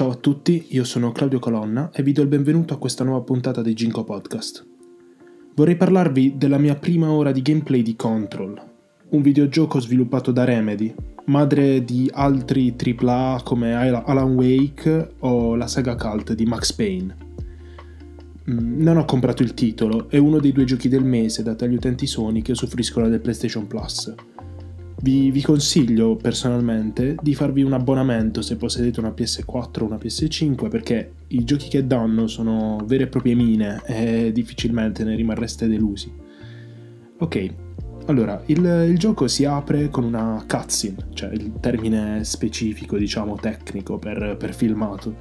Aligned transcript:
Ciao 0.00 0.12
a 0.12 0.14
tutti, 0.14 0.68
io 0.70 0.84
sono 0.84 1.12
Claudio 1.12 1.38
Colonna 1.38 1.90
e 1.92 2.02
vi 2.02 2.12
do 2.12 2.22
il 2.22 2.28
benvenuto 2.28 2.72
a 2.72 2.78
questa 2.78 3.04
nuova 3.04 3.20
puntata 3.20 3.60
di 3.60 3.74
Ginko 3.74 4.02
Podcast. 4.02 4.66
Vorrei 5.54 5.76
parlarvi 5.76 6.38
della 6.38 6.56
mia 6.56 6.74
prima 6.74 7.10
ora 7.10 7.32
di 7.32 7.42
gameplay 7.42 7.82
di 7.82 7.96
Control, 7.96 8.58
un 9.10 9.20
videogioco 9.20 9.78
sviluppato 9.78 10.32
da 10.32 10.44
Remedy, 10.44 10.94
madre 11.26 11.84
di 11.84 12.10
altri 12.14 12.74
AAA 12.74 13.42
come 13.44 13.74
Alan 13.74 14.36
Wake 14.36 15.16
o 15.18 15.54
la 15.54 15.66
saga 15.66 15.96
cult 15.96 16.32
di 16.32 16.46
Max 16.46 16.72
Payne. 16.72 17.16
Mm, 18.50 18.80
non 18.80 18.96
ho 18.96 19.04
comprato 19.04 19.42
il 19.42 19.52
titolo, 19.52 20.08
è 20.08 20.16
uno 20.16 20.38
dei 20.38 20.52
due 20.52 20.64
giochi 20.64 20.88
del 20.88 21.04
mese 21.04 21.42
dati 21.42 21.64
agli 21.64 21.74
utenti 21.74 22.06
Sony 22.06 22.40
che 22.40 22.52
usufruiscono 22.52 23.06
del 23.10 23.20
PlayStation 23.20 23.66
Plus 23.66 24.14
vi, 25.02 25.30
vi, 25.30 25.42
consiglio 25.42 26.16
personalmente 26.16 27.16
di 27.20 27.34
farvi 27.34 27.62
un 27.62 27.72
abbonamento 27.72 28.42
se 28.42 28.56
possedete 28.56 29.00
una 29.00 29.14
PS4 29.16 29.80
o 29.80 29.84
una 29.84 29.96
PS5 29.96 30.68
perché 30.68 31.12
i 31.28 31.44
giochi 31.44 31.68
che 31.68 31.86
danno 31.86 32.26
sono 32.26 32.78
vere 32.84 33.04
e 33.04 33.06
proprie 33.08 33.34
mine 33.34 33.82
e 33.86 34.32
difficilmente 34.32 35.04
ne 35.04 35.14
rimarreste 35.14 35.68
delusi. 35.68 36.12
Ok, 37.18 37.54
allora 38.06 38.42
il, 38.46 38.86
il 38.88 38.98
gioco 38.98 39.28
si 39.28 39.44
apre 39.44 39.88
con 39.88 40.04
una 40.04 40.44
cutscene, 40.46 41.08
cioè 41.14 41.30
il 41.32 41.52
termine 41.60 42.24
specifico, 42.24 42.96
diciamo 42.96 43.36
tecnico 43.36 43.98
per, 43.98 44.36
per 44.38 44.54
filmato, 44.54 45.14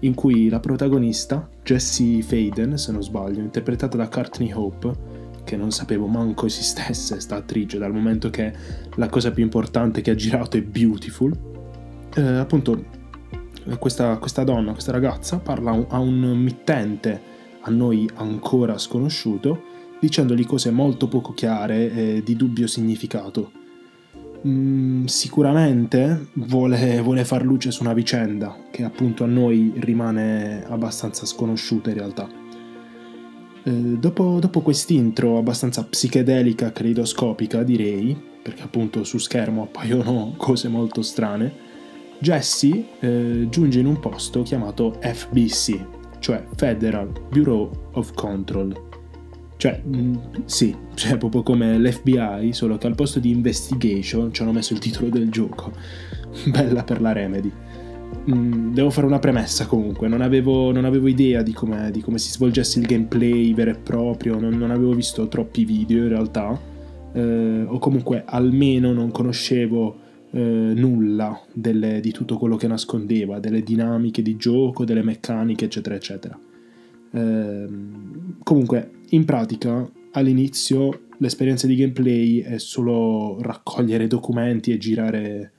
in 0.00 0.14
cui 0.14 0.48
la 0.48 0.60
protagonista, 0.60 1.48
Jessie 1.62 2.22
Faden, 2.22 2.76
se 2.76 2.92
non 2.92 3.02
sbaglio, 3.02 3.40
interpretata 3.40 3.96
da 3.96 4.08
Courtney 4.08 4.52
Hope, 4.52 5.13
che 5.44 5.56
non 5.56 5.70
sapevo 5.70 6.06
manco 6.06 6.46
esistesse 6.46 7.20
sta 7.20 7.36
attrice, 7.36 7.78
dal 7.78 7.92
momento 7.92 8.30
che 8.30 8.52
la 8.96 9.08
cosa 9.08 9.30
più 9.30 9.44
importante 9.44 10.00
che 10.00 10.10
ha 10.10 10.14
girato 10.14 10.56
è 10.56 10.62
Beautiful. 10.62 11.32
Eh, 12.14 12.22
appunto, 12.22 12.84
questa, 13.78 14.16
questa, 14.18 14.44
donna, 14.44 14.72
questa 14.72 14.92
ragazza, 14.92 15.38
parla 15.38 15.86
a 15.88 15.98
un 15.98 16.18
mittente 16.36 17.32
a 17.60 17.70
noi 17.70 18.08
ancora 18.16 18.78
sconosciuto, 18.78 19.62
dicendogli 20.00 20.44
cose 20.44 20.70
molto 20.70 21.08
poco 21.08 21.32
chiare 21.32 21.92
e 21.92 22.22
di 22.24 22.36
dubbio 22.36 22.66
significato. 22.66 23.52
Mm, 24.46 25.06
sicuramente 25.06 26.28
vuole, 26.34 27.00
vuole 27.00 27.24
far 27.24 27.42
luce 27.42 27.70
su 27.70 27.82
una 27.82 27.94
vicenda 27.94 28.54
che 28.70 28.84
appunto 28.84 29.24
a 29.24 29.26
noi 29.26 29.72
rimane 29.76 30.62
abbastanza 30.66 31.24
sconosciuta 31.24 31.88
in 31.88 31.96
realtà. 31.96 32.43
Eh, 33.64 33.70
dopo, 33.70 34.38
dopo 34.40 34.60
quest'intro 34.60 35.38
abbastanza 35.38 35.84
psichedelica, 35.84 36.70
caleidoscopica 36.70 37.62
direi, 37.62 38.16
perché 38.42 38.62
appunto 38.62 39.04
su 39.04 39.16
schermo 39.18 39.62
appaiono 39.62 40.34
cose 40.38 40.68
molto 40.68 41.00
strane, 41.00 41.72
Jesse 42.18 42.84
eh, 43.00 43.46
giunge 43.48 43.80
in 43.80 43.86
un 43.86 43.98
posto 44.00 44.42
chiamato 44.42 44.98
FBC, 45.00 45.86
cioè 46.18 46.44
Federal 46.54 47.10
Bureau 47.30 47.70
of 47.92 48.12
Control. 48.14 48.92
Cioè, 49.56 49.80
mh, 49.82 49.96
mm, 49.96 50.16
sì, 50.44 50.76
cioè 50.94 51.16
proprio 51.16 51.42
come 51.42 51.78
l'FBI, 51.78 52.52
solo 52.52 52.76
che 52.76 52.86
al 52.86 52.94
posto 52.94 53.18
di 53.18 53.30
investigation 53.30 54.32
ci 54.32 54.42
hanno 54.42 54.52
messo 54.52 54.74
il 54.74 54.78
titolo 54.78 55.08
del 55.08 55.30
gioco. 55.30 55.72
Bella 56.46 56.84
per 56.84 57.00
la 57.00 57.12
Remedy. 57.12 57.52
Mm, 58.30 58.72
devo 58.72 58.88
fare 58.88 59.06
una 59.06 59.18
premessa 59.18 59.66
comunque, 59.66 60.08
non 60.08 60.22
avevo, 60.22 60.72
non 60.72 60.86
avevo 60.86 61.08
idea 61.08 61.42
di 61.42 61.54
di 61.90 62.00
come, 62.00 62.18
si 62.18 62.30
svolgesse 62.30 62.78
il 62.78 62.86
gameplay 62.86 63.52
vero 63.52 63.70
e 63.72 63.74
proprio, 63.74 64.38
non, 64.38 64.56
non 64.56 64.70
avevo 64.70 64.94
visto 64.94 65.28
troppi 65.28 65.64
video 65.66 66.04
in 66.04 66.08
realtà, 66.08 66.58
eh, 67.12 67.64
o 67.66 67.78
comunque 67.78 68.22
almeno 68.24 68.94
non 68.94 69.10
conoscevo 69.10 69.96
eh, 70.30 70.40
nulla 70.40 71.38
delle, 71.52 72.00
di 72.00 72.12
tutto 72.12 72.38
quello 72.38 72.56
che 72.56 72.66
nascondeva, 72.66 73.40
delle 73.40 73.62
dinamiche 73.62 74.22
di 74.22 74.36
gioco, 74.36 74.84
delle 74.84 75.02
meccaniche, 75.02 75.66
eccetera, 75.66 75.94
eccetera. 75.94 76.38
Eh, 77.12 77.66
comunque, 78.42 78.90
in 79.10 79.24
pratica, 79.26 79.86
all'inizio 80.12 81.08
l'esperienza 81.18 81.66
di 81.66 81.76
gameplay 81.76 82.40
è 82.40 82.58
solo 82.58 83.36
raccogliere 83.40 84.06
documenti 84.06 84.72
e 84.72 84.78
girare 84.78 85.52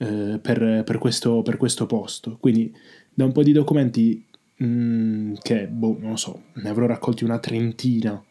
eh, 0.00 0.38
per, 0.40 0.82
per, 0.84 0.98
questo, 0.98 1.42
per, 1.42 1.58
questo, 1.58 1.84
posto. 1.84 2.38
Quindi 2.40 2.74
da 3.12 3.26
un 3.26 3.32
po' 3.32 3.42
di 3.42 3.52
documenti 3.52 4.24
mh, 4.56 4.64
mm, 4.64 5.34
che, 5.42 5.66
boh, 5.66 5.96
non 6.00 6.10
lo 6.10 6.16
so, 6.16 6.44
ne 6.54 6.68
avrò 6.70 6.86
raccolti 6.86 7.24
una 7.24 7.38
trentina 7.38 8.22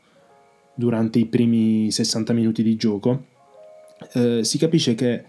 durante 0.73 1.19
i 1.19 1.25
primi 1.25 1.91
60 1.91 2.33
minuti 2.33 2.63
di 2.63 2.75
gioco, 2.75 3.25
eh, 4.13 4.43
si 4.43 4.57
capisce 4.57 4.95
che 4.95 5.23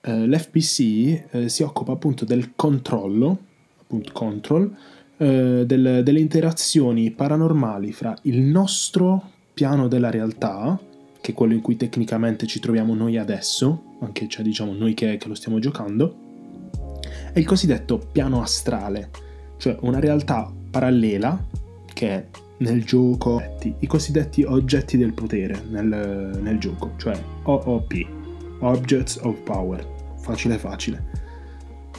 eh, 0.00 0.26
l'FPC 0.26 1.26
eh, 1.30 1.48
si 1.48 1.62
occupa 1.62 1.92
appunto 1.92 2.24
del 2.24 2.54
controllo, 2.56 3.38
appunto 3.80 4.12
control, 4.12 4.74
eh, 5.18 5.62
del, 5.64 6.00
delle 6.02 6.20
interazioni 6.20 7.12
paranormali 7.12 7.92
fra 7.92 8.16
il 8.22 8.40
nostro 8.40 9.30
piano 9.52 9.86
della 9.86 10.10
realtà 10.10 10.76
che 11.24 11.32
quello 11.32 11.54
in 11.54 11.62
cui 11.62 11.78
tecnicamente 11.78 12.46
ci 12.46 12.60
troviamo 12.60 12.94
noi 12.94 13.16
adesso, 13.16 13.94
anche 14.00 14.28
cioè 14.28 14.44
diciamo 14.44 14.74
noi 14.74 14.92
che, 14.92 15.16
che 15.16 15.26
lo 15.26 15.34
stiamo 15.34 15.58
giocando, 15.58 16.16
è 17.32 17.38
il 17.38 17.46
cosiddetto 17.46 17.96
piano 18.12 18.42
astrale, 18.42 19.08
cioè 19.56 19.74
una 19.80 20.00
realtà 20.00 20.52
parallela 20.70 21.42
che 21.94 22.26
nel 22.58 22.84
gioco 22.84 23.42
i 23.78 23.86
cosiddetti 23.86 24.42
oggetti 24.42 24.98
del 24.98 25.14
potere 25.14 25.62
nel, 25.70 26.38
nel 26.42 26.58
gioco, 26.58 26.90
cioè 26.98 27.18
OOP, 27.44 27.92
Objects 28.58 29.18
of 29.22 29.40
Power, 29.44 29.82
facile 30.18 30.58
facile. 30.58 31.22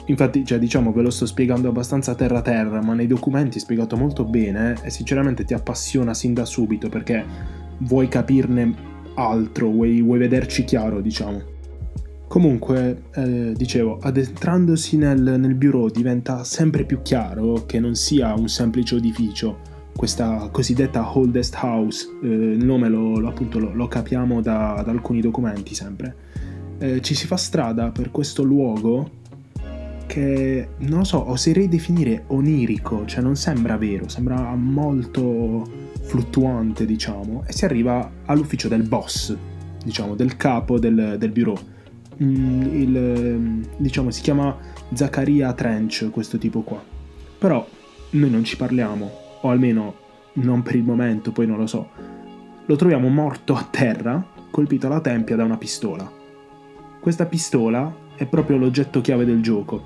Infatti, 0.04 0.44
cioè, 0.44 0.60
diciamo, 0.60 0.92
ve 0.92 1.02
lo 1.02 1.10
sto 1.10 1.26
spiegando 1.26 1.68
abbastanza 1.68 2.14
terra 2.14 2.42
terra, 2.42 2.80
ma 2.80 2.94
nei 2.94 3.08
documenti 3.08 3.58
è 3.58 3.60
spiegato 3.60 3.96
molto 3.96 4.24
bene 4.24 4.76
e 4.84 4.90
sinceramente 4.90 5.44
ti 5.44 5.52
appassiona 5.52 6.14
sin 6.14 6.32
da 6.32 6.44
subito 6.44 6.88
perché 6.88 7.24
vuoi 7.78 8.06
capirne 8.06 8.85
altro, 9.16 9.68
vuoi, 9.68 10.00
vuoi 10.00 10.18
vederci 10.18 10.64
chiaro, 10.64 11.00
diciamo. 11.00 11.54
Comunque, 12.28 13.04
eh, 13.14 13.52
dicevo, 13.56 13.98
addentrandosi 14.00 14.96
nel, 14.96 15.36
nel 15.38 15.54
bureau 15.54 15.88
diventa 15.88 16.44
sempre 16.44 16.84
più 16.84 17.00
chiaro 17.02 17.64
che 17.66 17.78
non 17.78 17.94
sia 17.94 18.34
un 18.34 18.48
semplice 18.48 18.96
edificio, 18.96 19.58
questa 19.94 20.48
cosiddetta 20.52 21.16
oldest 21.16 21.56
house, 21.62 22.08
eh, 22.22 22.26
il 22.26 22.64
nome 22.64 22.88
lo, 22.88 23.18
lo, 23.18 23.28
appunto, 23.28 23.58
lo, 23.58 23.72
lo 23.72 23.88
capiamo 23.88 24.40
da, 24.40 24.82
da, 24.84 24.90
alcuni 24.90 25.20
documenti 25.20 25.74
sempre. 25.74 26.14
Eh, 26.78 27.00
ci 27.00 27.14
si 27.14 27.26
fa 27.26 27.36
strada 27.36 27.90
per 27.90 28.10
questo 28.10 28.42
luogo 28.42 29.10
che, 30.06 30.68
non 30.78 30.98
lo 30.98 31.04
so, 31.04 31.28
oserei 31.30 31.68
definire 31.68 32.24
onirico, 32.28 33.04
cioè 33.04 33.22
non 33.22 33.36
sembra 33.36 33.76
vero, 33.76 34.08
sembra 34.08 34.54
molto 34.54 35.68
fluttuante, 36.02 36.86
diciamo, 36.86 37.44
e 37.46 37.52
si 37.52 37.64
arriva 37.64 38.10
all'ufficio 38.24 38.68
del 38.68 38.82
boss, 38.82 39.36
diciamo, 39.84 40.14
del 40.14 40.36
capo 40.36 40.78
del, 40.78 41.16
del 41.18 41.30
bureau. 41.30 41.58
Mm, 42.22 42.62
il, 42.74 43.68
diciamo, 43.76 44.10
si 44.10 44.22
chiama 44.22 44.56
Zaccaria 44.92 45.52
Trench, 45.52 46.10
questo 46.10 46.38
tipo 46.38 46.62
qua. 46.62 46.82
Però 47.38 47.66
noi 48.10 48.30
non 48.30 48.44
ci 48.44 48.56
parliamo, 48.56 49.10
o 49.42 49.50
almeno 49.50 49.94
non 50.34 50.62
per 50.62 50.76
il 50.76 50.84
momento, 50.84 51.32
poi 51.32 51.46
non 51.46 51.58
lo 51.58 51.66
so. 51.66 51.88
Lo 52.64 52.76
troviamo 52.76 53.08
morto 53.08 53.54
a 53.54 53.66
terra, 53.70 54.24
colpito 54.50 54.86
alla 54.86 55.00
tempia 55.00 55.36
da 55.36 55.44
una 55.44 55.56
pistola. 55.56 56.10
Questa 57.00 57.26
pistola 57.26 58.04
è 58.16 58.26
proprio 58.26 58.56
l'oggetto 58.56 59.00
chiave 59.00 59.24
del 59.24 59.42
gioco. 59.42 59.82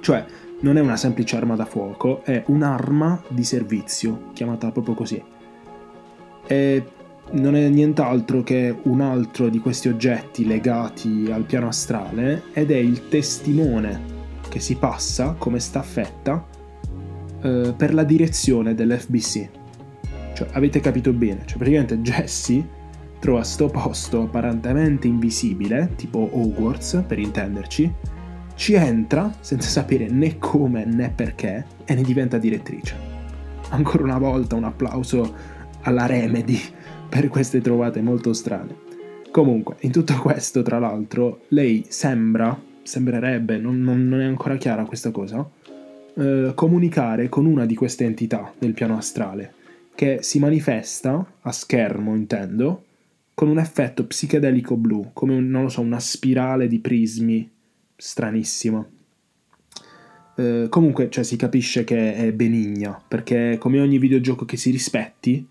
Cioè, 0.00 0.24
non 0.60 0.76
è 0.76 0.80
una 0.80 0.96
semplice 0.96 1.36
arma 1.36 1.56
da 1.56 1.64
fuoco, 1.64 2.22
è 2.24 2.42
un'arma 2.46 3.22
di 3.28 3.44
servizio, 3.44 4.30
chiamata 4.32 4.70
proprio 4.70 4.94
così. 4.94 5.22
E 6.46 6.84
non 7.32 7.56
è 7.56 7.68
nient'altro 7.68 8.42
che 8.42 8.74
un 8.82 9.00
altro 9.00 9.48
di 9.48 9.58
questi 9.58 9.88
oggetti 9.88 10.46
legati 10.46 11.28
al 11.30 11.44
piano 11.44 11.68
astrale 11.68 12.44
ed 12.52 12.70
è 12.70 12.76
il 12.76 13.08
testimone 13.08 14.12
che 14.48 14.60
si 14.60 14.76
passa 14.76 15.34
come 15.36 15.58
staffetta 15.58 16.46
eh, 17.42 17.74
per 17.76 17.94
la 17.94 18.04
direzione 18.04 18.74
dell'FBC. 18.74 19.48
Cioè, 20.34 20.48
avete 20.52 20.80
capito 20.80 21.12
bene, 21.12 21.42
cioè 21.44 21.56
praticamente 21.56 21.98
Jesse 21.98 22.82
trova 23.24 23.42
sto 23.42 23.68
posto 23.68 24.24
apparentemente 24.24 25.06
invisibile, 25.06 25.92
tipo 25.96 26.28
Hogwarts 26.30 27.04
per 27.06 27.18
intenderci, 27.18 27.90
ci 28.54 28.74
entra 28.74 29.34
senza 29.40 29.66
sapere 29.66 30.10
né 30.10 30.36
come 30.36 30.84
né 30.84 31.08
perché 31.08 31.64
e 31.86 31.94
ne 31.94 32.02
diventa 32.02 32.36
direttrice. 32.36 32.94
Ancora 33.70 34.02
una 34.02 34.18
volta 34.18 34.56
un 34.56 34.64
applauso 34.64 35.34
alla 35.84 36.04
Remedy 36.04 36.60
per 37.08 37.28
queste 37.28 37.62
trovate 37.62 38.02
molto 38.02 38.34
strane. 38.34 38.76
Comunque, 39.30 39.76
in 39.80 39.90
tutto 39.90 40.18
questo, 40.20 40.60
tra 40.60 40.78
l'altro, 40.78 41.44
lei 41.48 41.82
sembra, 41.88 42.60
sembrerebbe, 42.82 43.56
non, 43.56 43.80
non, 43.80 44.06
non 44.06 44.20
è 44.20 44.24
ancora 44.26 44.56
chiara 44.56 44.84
questa 44.84 45.10
cosa, 45.12 45.48
eh, 46.14 46.52
comunicare 46.54 47.30
con 47.30 47.46
una 47.46 47.64
di 47.64 47.74
queste 47.74 48.04
entità 48.04 48.52
del 48.58 48.74
piano 48.74 48.98
astrale, 48.98 49.54
che 49.94 50.18
si 50.20 50.38
manifesta, 50.38 51.26
a 51.40 51.52
schermo 51.52 52.14
intendo, 52.14 52.82
con 53.34 53.48
un 53.48 53.58
effetto 53.58 54.06
psichedelico 54.06 54.76
blu, 54.76 55.10
come, 55.12 55.38
non 55.40 55.62
lo 55.62 55.68
so, 55.68 55.80
una 55.80 55.98
spirale 55.98 56.68
di 56.68 56.78
prismi 56.78 57.50
stranissima. 57.96 58.86
Eh, 60.36 60.66
comunque, 60.68 61.10
cioè, 61.10 61.24
si 61.24 61.36
capisce 61.36 61.84
che 61.84 62.14
è 62.14 62.32
benigna, 62.32 63.00
perché 63.06 63.56
come 63.58 63.80
ogni 63.80 63.98
videogioco 63.98 64.44
che 64.44 64.56
si 64.56 64.70
rispetti, 64.70 65.46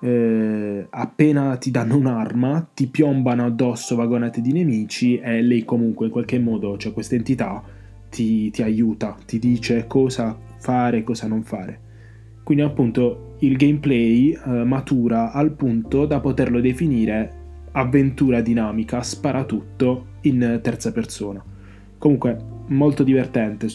eh, 0.00 0.86
appena 0.90 1.56
ti 1.56 1.70
danno 1.70 1.96
un'arma, 1.96 2.70
ti 2.74 2.88
piombano 2.88 3.46
addosso 3.46 3.96
vagonate 3.96 4.40
di 4.40 4.52
nemici 4.52 5.18
e 5.18 5.40
lei 5.40 5.64
comunque 5.64 6.06
in 6.06 6.12
qualche 6.12 6.38
modo, 6.38 6.76
cioè 6.76 6.92
questa 6.92 7.14
entità, 7.14 7.62
ti, 8.10 8.50
ti 8.50 8.62
aiuta, 8.62 9.16
ti 9.24 9.38
dice 9.38 9.86
cosa 9.86 10.38
fare 10.58 10.98
e 10.98 11.04
cosa 11.04 11.26
non 11.26 11.42
fare. 11.42 11.80
Quindi 12.42 12.62
appunto 12.62 13.23
il 13.40 13.56
gameplay 13.56 14.32
eh, 14.32 14.64
matura 14.64 15.32
al 15.32 15.52
punto 15.52 16.06
da 16.06 16.20
poterlo 16.20 16.60
definire 16.60 17.42
avventura 17.72 18.40
dinamica, 18.40 19.02
spara 19.02 19.44
tutto 19.44 20.06
in 20.22 20.60
terza 20.62 20.92
persona. 20.92 21.42
Comunque 21.98 22.36
molto 22.68 23.02
divertente, 23.02 23.68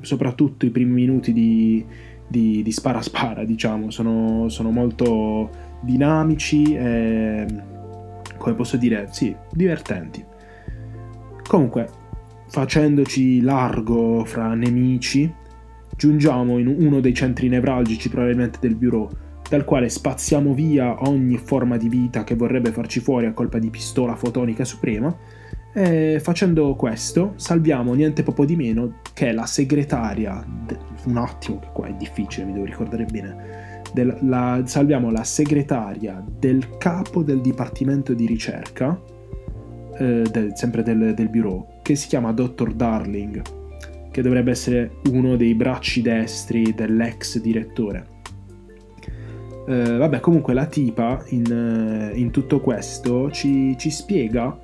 soprattutto 0.00 0.66
i 0.66 0.70
primi 0.70 0.92
minuti 0.92 1.32
di, 1.32 1.84
di, 2.26 2.62
di 2.62 2.72
spara 2.72 3.00
spara, 3.00 3.44
diciamo, 3.44 3.90
sono, 3.90 4.48
sono 4.48 4.70
molto 4.70 5.50
dinamici 5.80 6.74
e, 6.74 7.46
come 8.36 8.54
posso 8.54 8.76
dire, 8.76 9.08
sì, 9.10 9.34
divertenti. 9.52 10.24
Comunque, 11.46 11.88
facendoci 12.48 13.40
largo 13.40 14.24
fra 14.24 14.54
nemici, 14.54 15.32
giungiamo 15.98 16.58
in 16.58 16.68
uno 16.68 17.00
dei 17.00 17.12
centri 17.12 17.48
nevralgici 17.48 18.08
probabilmente 18.08 18.60
del 18.60 18.76
bureau, 18.76 19.10
dal 19.50 19.64
quale 19.64 19.88
spaziamo 19.88 20.54
via 20.54 21.02
ogni 21.08 21.36
forma 21.36 21.76
di 21.76 21.88
vita 21.88 22.22
che 22.22 22.36
vorrebbe 22.36 22.70
farci 22.70 23.00
fuori 23.00 23.26
a 23.26 23.32
colpa 23.32 23.58
di 23.58 23.68
pistola 23.68 24.14
fotonica 24.14 24.64
suprema 24.64 25.14
e 25.72 26.20
facendo 26.22 26.74
questo 26.76 27.32
salviamo 27.36 27.94
niente 27.94 28.22
poco 28.22 28.44
di 28.44 28.54
meno 28.54 29.00
che 29.12 29.32
la 29.32 29.46
segretaria, 29.46 30.44
un 31.04 31.16
attimo 31.16 31.58
che 31.58 31.68
qua 31.72 31.88
è 31.88 31.94
difficile, 31.94 32.46
mi 32.46 32.52
devo 32.52 32.64
ricordare 32.64 33.04
bene, 33.04 33.80
del, 33.92 34.16
la, 34.22 34.62
salviamo 34.64 35.10
la 35.10 35.24
segretaria 35.24 36.24
del 36.38 36.78
capo 36.78 37.22
del 37.22 37.40
dipartimento 37.40 38.14
di 38.14 38.26
ricerca, 38.26 39.00
eh, 39.98 40.22
del, 40.30 40.52
sempre 40.54 40.82
del, 40.82 41.14
del 41.14 41.28
bureau, 41.28 41.66
che 41.82 41.96
si 41.96 42.06
chiama 42.06 42.32
Dr. 42.32 42.72
Darling, 42.72 43.42
che 44.18 44.24
dovrebbe 44.24 44.50
essere 44.50 44.96
uno 45.12 45.36
dei 45.36 45.54
bracci 45.54 46.02
destri 46.02 46.74
dell'ex 46.74 47.38
direttore. 47.38 48.16
Uh, 49.68 49.96
vabbè, 49.96 50.18
comunque 50.18 50.54
la 50.54 50.66
tipa 50.66 51.22
in, 51.28 51.44
uh, 52.12 52.16
in 52.16 52.32
tutto 52.32 52.58
questo 52.58 53.30
ci, 53.30 53.76
ci, 53.78 53.90
spiega 53.90 54.58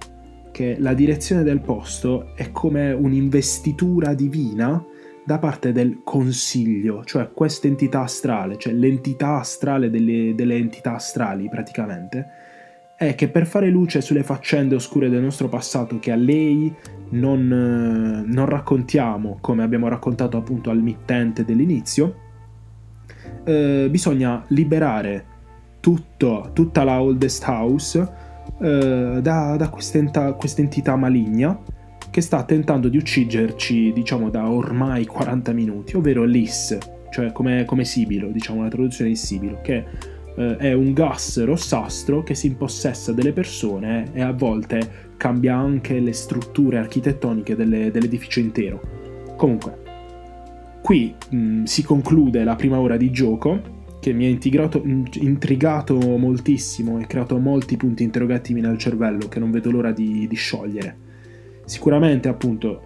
che 0.50 0.74
la 0.80 0.92
direzione 0.92 1.44
del 1.44 1.60
posto 1.60 2.34
è 2.34 2.50
come 2.50 2.90
un'investitura 2.90 4.12
divina 4.14 4.84
da 5.24 5.38
parte 5.38 5.70
del 5.70 6.00
consiglio, 6.02 7.04
cioè 7.04 7.30
questa 7.32 7.68
entità 7.68 8.00
astrale, 8.00 8.56
cioè 8.56 8.72
l'entità 8.72 9.38
astrale 9.38 9.88
delle, 9.88 10.34
delle 10.34 10.56
entità 10.56 10.94
astrali 10.94 11.48
praticamente, 11.48 12.26
è 12.96 13.14
che 13.14 13.28
per 13.28 13.46
fare 13.46 13.68
luce 13.68 14.00
sulle 14.00 14.22
faccende 14.22 14.74
oscure 14.74 15.08
del 15.08 15.22
nostro 15.22 15.48
passato 15.48 15.98
che 15.98 16.12
a 16.12 16.16
lei 16.16 16.72
non, 17.10 18.24
non 18.26 18.46
raccontiamo 18.46 19.38
come 19.40 19.62
abbiamo 19.62 19.88
raccontato 19.88 20.36
appunto 20.36 20.70
al 20.70 20.80
mittente 20.80 21.44
dell'inizio, 21.44 22.22
eh, 23.44 23.88
bisogna 23.90 24.44
liberare 24.48 25.32
tutto, 25.80 26.50
tutta 26.52 26.84
la 26.84 27.02
Oldest 27.02 27.44
House 27.46 28.12
eh, 28.60 29.18
da, 29.20 29.56
da 29.56 29.68
quest'enta, 29.68 30.32
quest'entità 30.32 30.96
maligna 30.96 31.60
che 32.10 32.20
sta 32.20 32.44
tentando 32.44 32.88
di 32.88 32.96
ucciderci, 32.96 33.92
diciamo, 33.92 34.30
da 34.30 34.48
ormai 34.48 35.04
40 35.04 35.52
minuti, 35.52 35.96
ovvero 35.96 36.22
l'IS, 36.22 36.78
cioè 37.10 37.32
come, 37.32 37.64
come 37.64 37.84
Sibilo, 37.84 38.28
diciamo, 38.28 38.62
la 38.62 38.68
traduzione 38.68 39.10
di 39.10 39.16
Sibilo, 39.16 39.58
che 39.62 39.84
eh, 40.36 40.56
è 40.56 40.72
un 40.72 40.92
gas 40.92 41.42
rossastro 41.44 42.22
che 42.22 42.34
si 42.34 42.48
impossessa 42.48 43.12
delle 43.12 43.32
persone 43.32 44.10
e 44.12 44.22
a 44.22 44.32
volte 44.32 45.12
cambia 45.16 45.56
anche 45.56 46.00
le 46.00 46.12
strutture 46.12 46.78
architettoniche 46.78 47.56
delle, 47.56 47.90
dell'edificio 47.90 48.40
intero. 48.40 48.80
Comunque, 49.36 49.82
qui 50.82 51.14
mh, 51.30 51.64
si 51.64 51.82
conclude 51.82 52.44
la 52.44 52.56
prima 52.56 52.78
ora 52.78 52.96
di 52.96 53.10
gioco 53.10 53.72
che 54.04 54.12
mi 54.12 54.26
ha 54.26 54.28
intrigato 54.28 55.98
moltissimo 56.18 56.98
e 56.98 57.06
creato 57.06 57.38
molti 57.38 57.78
punti 57.78 58.02
interrogativi 58.02 58.60
nel 58.60 58.76
cervello 58.76 59.28
che 59.28 59.38
non 59.38 59.50
vedo 59.50 59.70
l'ora 59.70 59.92
di, 59.92 60.26
di 60.28 60.36
sciogliere. 60.36 60.94
Sicuramente, 61.64 62.28
appunto, 62.28 62.82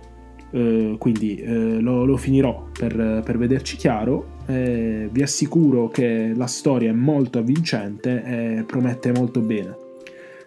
eh, 0.53 0.95
quindi 0.97 1.35
eh, 1.37 1.81
lo, 1.81 2.05
lo, 2.05 2.17
finirò 2.17 2.69
per, 2.73 3.23
per 3.25 3.37
vederci 3.37 3.77
chiaro. 3.77 4.37
Eh, 4.51 5.11
vi 5.13 5.23
assicuro 5.23 5.89
che 5.89 6.33
la 6.35 6.47
storia 6.47 6.89
è 6.89 6.95
molto 6.95 7.39
avvincente 7.39 8.23
e 8.25 8.65
promette 8.65 9.13
molto 9.13 9.41
bene. 9.41 9.77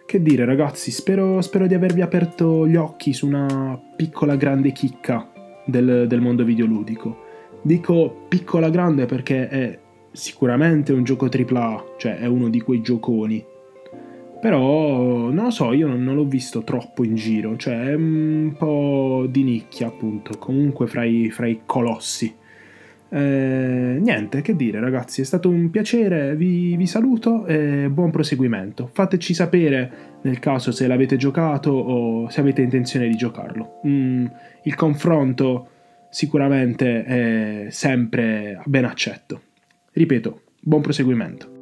Che 0.04 0.20
dire, 0.20 0.44
ragazzi, 0.44 0.90
spero, 0.90 1.40
spero 1.40 1.68
di 1.68 1.74
avervi 1.74 2.00
aperto 2.00 2.66
gli 2.66 2.74
occhi 2.74 3.12
su 3.12 3.28
una 3.28 3.80
piccola 3.94 4.34
grande 4.34 4.72
chicca 4.72 5.30
del, 5.64 6.06
del 6.08 6.20
mondo 6.20 6.42
videoludico. 6.42 7.30
Dico 7.62 8.24
piccola 8.28 8.70
grande 8.70 9.06
perché 9.06 9.48
è 9.48 9.78
sicuramente 10.10 10.92
un 10.92 11.04
gioco 11.04 11.28
AAA, 11.30 11.84
cioè 11.96 12.18
è 12.18 12.26
uno 12.26 12.48
di 12.48 12.60
quei 12.60 12.80
gioconi. 12.80 13.44
Però 14.40 15.30
non 15.30 15.44
lo 15.44 15.50
so, 15.50 15.72
io 15.72 15.86
non, 15.86 16.02
non, 16.02 16.16
l'ho 16.16 16.24
visto 16.24 16.64
troppo 16.64 17.04
in 17.04 17.14
giro, 17.14 17.56
cioè 17.56 17.90
è 17.90 17.94
un 17.94 18.52
po' 18.58 19.26
di 19.30 19.44
nicchia 19.44 19.86
appunto, 19.86 20.36
comunque 20.36 20.88
fra 20.88 21.04
i, 21.04 21.30
fra 21.30 21.46
i 21.46 21.60
colossi. 21.64 22.34
Eh, 23.14 23.98
niente, 24.00 24.40
che 24.40 24.56
dire 24.56 24.80
ragazzi, 24.80 25.20
è 25.20 25.24
stato 25.24 25.50
un 25.50 25.68
piacere, 25.68 26.34
vi, 26.34 26.76
vi, 26.76 26.86
saluto 26.86 27.44
e 27.44 27.88
buon 27.90 28.10
proseguimento. 28.10 28.88
Fateci 28.90 29.34
sapere 29.34 29.92
nel 30.22 30.38
caso 30.38 30.72
se 30.72 30.86
l'avete 30.86 31.16
giocato 31.16 31.70
o 31.72 32.30
se 32.30 32.40
avete 32.40 32.62
intenzione 32.62 33.08
di 33.08 33.16
giocarlo. 33.16 33.80
Mm, 33.86 34.26
il 34.62 34.74
confronto 34.74 35.68
sicuramente 36.08 37.04
è 37.04 37.66
sempre 37.68 38.62
ben 38.64 38.86
accetto. 38.86 39.42
Ripeto, 39.92 40.40
buon 40.62 40.80
proseguimento. 40.80 41.61